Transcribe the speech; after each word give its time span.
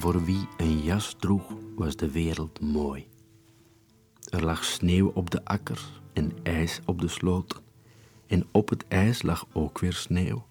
voor 0.00 0.24
wie 0.24 0.48
een 0.56 0.80
jas 0.80 1.14
droeg, 1.18 1.54
was 1.76 1.96
de 1.96 2.10
wereld 2.10 2.60
mooi. 2.60 3.06
Er 4.30 4.44
lag 4.44 4.64
sneeuw 4.64 5.10
op 5.14 5.30
de 5.30 5.44
akkers 5.44 6.00
en 6.12 6.32
ijs 6.42 6.80
op 6.84 7.00
de 7.00 7.08
sloten. 7.08 7.60
En 8.26 8.46
op 8.50 8.68
het 8.68 8.84
ijs 8.88 9.22
lag 9.22 9.46
ook 9.52 9.78
weer 9.78 9.92
sneeuw, 9.92 10.46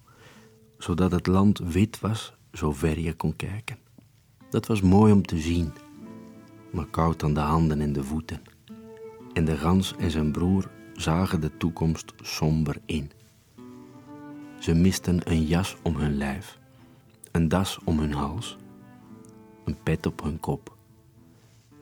zodat 0.78 1.12
het 1.12 1.26
land 1.26 1.58
wit 1.58 2.00
was, 2.00 2.32
zover 2.52 2.98
je 2.98 3.14
kon 3.14 3.36
kijken. 3.36 3.78
Dat 4.50 4.66
was 4.66 4.80
mooi 4.80 5.12
om 5.12 5.22
te 5.22 5.38
zien, 5.38 5.72
maar 6.72 6.86
koud 6.86 7.22
aan 7.22 7.34
de 7.34 7.40
handen 7.40 7.80
en 7.80 7.92
de 7.92 8.04
voeten. 8.04 8.42
En 9.32 9.44
de 9.44 9.56
gans 9.56 9.94
en 9.98 10.10
zijn 10.10 10.32
broer 10.32 10.70
zagen 10.94 11.40
de 11.40 11.56
toekomst 11.56 12.12
somber 12.22 12.80
in. 12.86 13.10
Ze 14.58 14.74
misten 14.74 15.30
een 15.30 15.44
jas 15.44 15.76
om 15.82 15.96
hun 15.96 16.16
lijf, 16.16 16.58
een 17.32 17.48
das 17.48 17.78
om 17.84 17.98
hun 17.98 18.12
hals, 18.12 18.56
een 19.68 19.82
pet 19.82 20.06
op 20.06 20.22
hun 20.22 20.40
kop. 20.40 20.76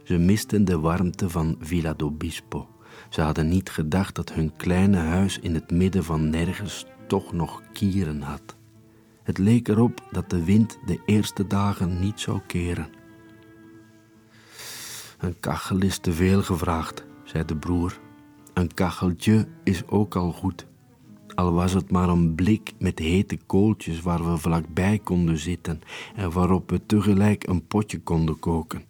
Ze 0.02 0.18
misten 0.18 0.64
de 0.64 0.78
warmte 0.78 1.30
van 1.30 1.56
Villa 1.60 1.95
d'Obispo. 1.95 2.68
Ze 3.09 3.20
hadden 3.20 3.48
niet 3.48 3.70
gedacht 3.70 4.14
dat 4.14 4.32
hun 4.32 4.56
kleine 4.56 4.96
huis 4.96 5.38
in 5.38 5.54
het 5.54 5.70
midden 5.70 6.04
van 6.04 6.30
nergens 6.30 6.86
toch 7.06 7.32
nog 7.32 7.62
kieren 7.72 8.22
had. 8.22 8.56
Het 9.22 9.38
leek 9.38 9.68
erop 9.68 10.09
dat 10.10 10.30
de 10.30 10.45
wind 10.45 10.78
de 10.86 11.00
eerste 11.06 11.46
dagen 11.46 12.00
niet 12.00 12.20
zou 12.20 12.40
keren. 12.46 12.88
Een 15.18 15.40
kachel 15.40 15.78
is 15.78 15.98
te 15.98 16.12
veel 16.12 16.42
gevraagd, 16.42 17.04
zei 17.24 17.45
de 17.45 17.56
broer. 17.56 18.00
Een 18.54 18.74
kacheltje 18.74 19.48
is 19.64 19.87
ook 19.87 20.16
al 20.16 20.32
goed. 20.32 20.66
Al 21.36 21.52
was 21.52 21.72
het 21.72 21.90
maar 21.90 22.08
een 22.08 22.34
blik 22.34 22.72
met 22.78 22.98
hete 22.98 23.38
kooltjes 23.46 24.01
waar 24.01 24.30
we 24.30 24.37
vlakbij 24.37 24.98
konden 24.98 25.38
zitten 25.38 25.80
en 26.15 26.32
waarop 26.32 26.70
we 26.70 26.87
tegelijk 26.87 27.46
een 27.46 27.66
potje 27.66 28.01
konden 28.01 28.38
koken. 28.38 28.84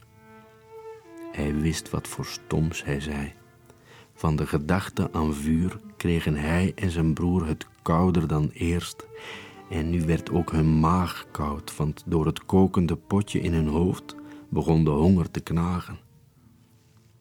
Hij 1.32 1.54
wist 1.54 1.90
wat 1.90 2.08
voor 2.08 2.24
stoms 2.24 2.84
hij 2.84 3.00
zei. 3.00 3.32
Van 4.14 4.36
de 4.36 4.46
gedachte 4.46 5.12
aan 5.12 5.34
vuur 5.34 5.80
kregen 5.96 6.34
hij 6.36 6.72
en 6.74 6.90
zijn 6.90 7.14
broer 7.14 7.46
het 7.46 7.66
kouder 7.82 8.26
dan 8.26 8.50
eerst. 8.52 9.06
En 9.70 9.90
nu 9.90 10.04
werd 10.04 10.30
ook 10.30 10.52
hun 10.52 10.80
maag 10.80 11.26
koud, 11.30 11.76
want 11.76 12.02
door 12.06 12.26
het 12.26 12.44
kokende 12.44 12.96
potje 12.96 13.40
in 13.40 13.52
hun 13.52 13.68
hoofd 13.68 14.16
begon 14.48 14.84
de 14.84 14.90
honger 14.90 15.30
te 15.30 15.40
knagen. 15.40 15.98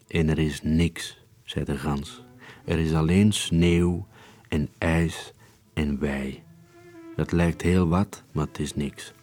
En 0.07 0.29
er 0.29 0.39
is 0.39 0.61
niks, 0.61 1.25
zei 1.43 1.65
de 1.65 1.77
gans. 1.77 2.23
Er 2.65 2.79
is 2.79 2.93
alleen 2.93 3.31
sneeuw 3.31 4.07
en 4.55 4.69
ijs 4.77 5.33
en 5.73 5.99
wij. 5.99 6.43
Dat 7.15 7.31
lijkt 7.31 7.61
heel 7.61 7.87
wat, 7.87 8.23
maar 8.31 8.45
het 8.45 8.59
is 8.59 8.75
niks. 8.75 9.13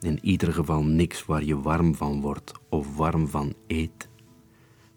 In 0.00 0.18
ieder 0.22 0.52
geval 0.52 0.82
niks 0.82 1.24
waar 1.24 1.44
je 1.44 1.60
warm 1.60 1.94
van 1.94 2.20
wordt 2.20 2.52
of 2.68 2.96
warm 2.96 3.28
van 3.28 3.54
eet. 3.66 4.08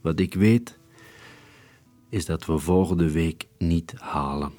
Wat 0.02 0.19
ik 0.19 0.33
weet, 0.33 0.79
is 2.09 2.25
dat 2.25 2.45
we 2.45 2.57
volgende 2.57 3.11
week 3.11 3.47
niet 3.57 3.94
halen. 3.99 4.52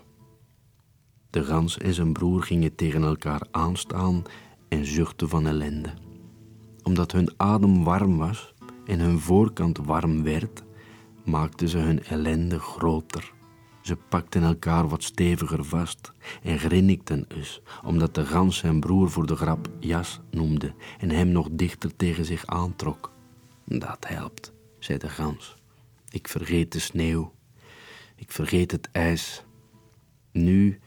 De 1.30 1.44
gans 1.44 1.78
en 1.78 1.94
zijn 1.94 2.12
broer 2.12 2.42
gingen 2.42 2.74
tegen 2.74 3.02
elkaar 3.02 3.42
aanstaan 3.50 4.22
en 4.68 4.84
zuchtten 4.84 5.28
van 5.28 5.46
ellende. 5.46 5.92
Omdat 6.82 7.12
hun 7.12 7.32
adem 7.36 7.84
warm 7.84 8.16
was 8.16 8.54
en 8.86 9.00
hun 9.00 9.18
voorkant 9.18 9.78
warm 9.78 10.22
werd, 10.22 10.62
maakten 11.24 11.68
ze 11.68 11.78
hun 11.78 12.04
ellende 12.04 12.58
groter. 12.58 13.36
Ze 13.88 13.96
pakten 13.96 14.42
elkaar 14.42 14.88
wat 14.88 15.02
steviger 15.02 15.64
vast 15.64 16.12
en 16.42 16.58
grinnikten 16.58 17.24
eens, 17.28 17.60
omdat 17.84 18.14
de 18.14 18.26
gans 18.26 18.56
zijn 18.56 18.80
broer 18.80 19.10
voor 19.10 19.26
de 19.26 19.36
grap 19.36 19.68
jas 19.80 20.20
noemde 20.30 20.74
en 20.98 21.10
hem 21.10 21.28
nog 21.28 21.48
dichter 21.52 21.96
tegen 21.96 22.24
zich 22.24 22.46
aantrok. 22.46 23.12
Dat 23.64 24.06
helpt, 24.08 24.52
zei 24.78 24.98
de 24.98 25.08
gans. 25.08 25.56
Ik 26.10 26.28
vergeet 26.28 26.72
de 26.72 26.78
sneeuw. 26.78 27.32
Ik 28.16 28.32
vergeet 28.32 28.70
het 28.70 28.88
ijs. 28.92 29.44
Nu 30.32 30.80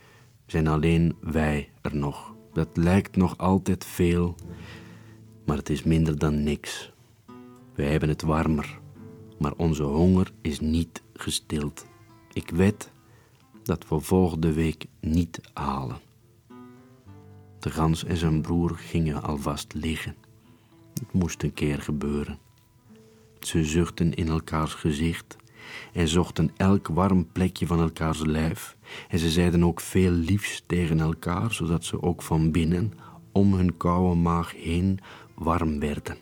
zijn 0.45 0.67
alleen 0.67 1.15
wij 1.21 1.69
er 1.81 1.95
nog. 1.95 2.35
Dat 2.53 2.77
lijkt 2.77 3.15
nog 3.15 3.37
altijd 3.37 3.85
veel, 3.85 4.35
maar 5.45 5.57
het 5.57 5.69
is 5.69 5.83
minder 5.83 6.17
dan 6.17 6.43
niks. 6.43 6.91
Wij 7.75 7.91
hebben 7.91 8.09
het 8.09 8.21
warmer, 8.21 8.79
maar 9.39 9.53
onze 9.57 9.83
honger 9.83 10.31
is 10.41 10.59
niet 10.59 11.01
gestild. 11.13 11.89
Ik 12.33 12.49
weet 12.49 12.91
dat 13.63 13.87
we 13.87 13.99
volgende 13.99 14.53
week 14.53 14.85
niet 14.99 15.39
halen. 15.53 15.99
De 17.59 17.69
gans 17.69 18.03
en 18.03 18.17
zijn 18.17 18.41
broer 18.41 18.75
gingen 18.75 19.23
alvast 19.23 19.73
liggen. 19.73 20.15
Het 20.93 21.13
moest 21.13 21.43
een 21.43 21.53
keer 21.53 21.81
gebeuren. 21.81 22.39
Ze 23.39 23.65
zuchtten 23.65 24.13
in 24.13 24.27
elkaars 24.27 24.73
gezicht 24.73 25.35
en 25.93 26.07
zochten 26.07 26.51
elk 26.57 26.87
warm 26.87 27.31
plekje 27.31 27.67
van 27.67 27.79
elkaars 27.79 28.19
lijf. 28.25 28.77
En 29.09 29.19
ze 29.19 29.29
zeiden 29.29 29.63
ook 29.63 29.79
veel 29.79 30.11
liefs 30.11 30.63
tegen 30.65 30.99
elkaar, 30.99 31.53
zodat 31.53 31.83
ze 31.83 32.01
ook 32.01 32.21
van 32.21 32.51
binnen 32.51 32.93
om 33.31 33.53
hun 33.53 33.77
koude 33.77 34.15
maag 34.15 34.51
heen 34.55 34.99
warm 35.35 35.79
werden. 35.79 36.17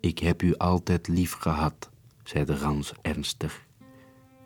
Ik 0.00 0.18
heb 0.18 0.42
u 0.42 0.56
altijd 0.56 1.08
lief 1.08 1.32
gehad, 1.32 1.90
zei 2.22 2.44
de 2.44 2.56
gans 2.56 2.92
ernstig. 3.02 3.66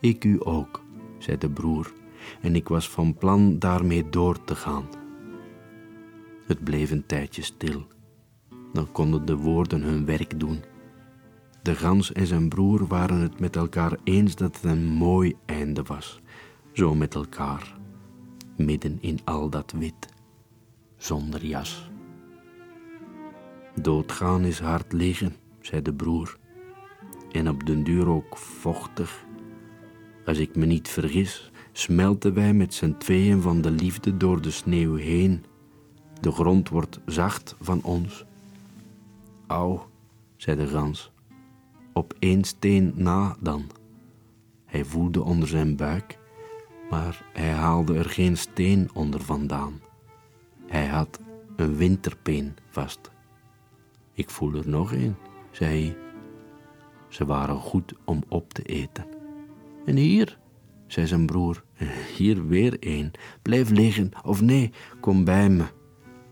Ik 0.01 0.25
u 0.25 0.37
ook, 0.39 0.83
zei 1.19 1.39
de 1.39 1.51
broer, 1.51 1.93
en 2.41 2.55
ik 2.55 2.69
was 2.69 2.91
van 2.91 3.15
plan 3.15 3.59
daarmee 3.59 4.09
door 4.09 4.45
te 4.45 4.55
gaan. 4.55 4.89
Het 6.47 6.65
bleef 6.65 6.91
een 6.91 7.07
tijdje 7.07 7.43
stil. 7.43 7.87
Dan 8.73 8.93
konden 8.93 9.25
de 9.25 9.37
woorden 9.37 9.83
hun 9.83 10.05
werk 10.05 10.41
doen. 10.41 10.65
De 11.63 11.75
gans 11.75 12.13
en 12.13 12.27
zijn 12.27 12.49
broer 12.49 12.87
waren 12.87 13.21
het 13.21 13.41
met 13.41 13.57
elkaar 13.57 13.99
eens 14.05 14.35
dat 14.37 14.55
het 14.55 14.65
een 14.65 14.85
mooi 14.85 15.37
einde 15.47 15.83
was, 15.83 16.21
zo 16.73 16.95
met 16.95 17.15
elkaar, 17.15 17.77
midden 18.57 18.99
in 19.01 19.19
al 19.25 19.51
dat 19.51 19.73
wit, 19.73 20.09
zonder 20.97 21.47
jas. 21.47 21.91
Doodgaan 23.75 24.45
is 24.45 24.61
hard 24.61 24.93
liggen, 24.93 25.37
zei 25.61 25.83
de 25.83 25.95
broer, 25.95 26.39
en 27.31 27.49
op 27.49 27.67
den 27.67 27.85
duur 27.85 28.09
ook 28.09 28.37
vochtig. 28.37 29.27
Als 30.28 30.39
ik 30.39 30.56
me 30.56 30.66
niet 30.66 30.89
vergis, 30.89 31.50
smelten 31.72 32.34
wij 32.34 32.53
met 32.53 32.75
z'n 32.75 32.94
tweeën 32.99 33.43
van 33.43 33.61
de 33.61 33.71
liefde 33.71 34.16
door 34.16 34.41
de 34.41 34.50
sneeuw 34.50 34.94
heen. 34.94 35.44
De 36.21 36.33
grond 36.33 36.69
wordt 36.69 37.00
zacht 37.06 37.55
van 37.61 37.83
ons. 37.83 38.25
Au, 39.47 39.81
zei 40.37 40.56
de 40.56 40.67
gans 40.67 41.11
op 41.93 42.15
één 42.19 42.44
steen 42.44 42.93
na 42.97 43.37
dan. 43.41 43.71
Hij 44.65 44.84
voelde 44.84 45.22
onder 45.22 45.49
zijn 45.49 45.77
buik, 45.77 46.19
maar 46.91 47.25
hij 47.33 47.50
haalde 47.50 47.94
er 47.94 48.09
geen 48.09 48.37
steen 48.37 48.91
onder 48.93 49.21
vandaan. 49.21 49.81
Hij 50.67 50.87
had 50.87 51.21
een 51.56 51.77
winterpeen 51.77 52.56
vast. 52.71 53.11
Ik 54.12 54.31
voel 54.31 54.55
er 54.55 54.69
nog 54.69 54.93
een, 54.93 55.15
zei 55.50 55.71
hij. 55.71 55.97
Ze 57.09 57.25
waren 57.25 57.56
goed 57.56 57.94
om 58.05 58.22
op 58.28 58.53
te 58.53 58.62
eten. 58.62 59.18
En 59.88 59.97
hier, 59.97 60.38
zei 60.87 61.06
zijn 61.06 61.26
broer, 61.26 61.65
hier 62.16 62.47
weer 62.47 62.76
een. 62.81 63.10
Blijf 63.43 63.71
liggen, 63.71 64.10
of 64.25 64.41
nee, 64.41 64.71
kom 65.00 65.25
bij 65.25 65.49
me. 65.49 65.65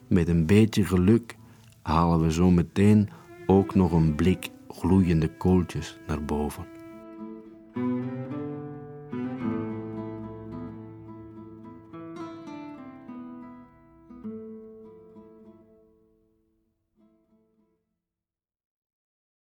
Met 0.09 0.29
een 0.29 0.47
beetje 0.47 0.85
geluk 0.85 1.37
halen 1.83 2.21
we 2.21 2.33
zo 2.33 2.51
meteen 2.51 3.09
ook 3.47 3.75
nog 3.75 3.93
een 3.93 4.15
blik 4.15 4.49
gloeiende 4.69 5.37
kooltjes 5.37 5.99
naar 6.07 6.25
boven. 6.25 6.76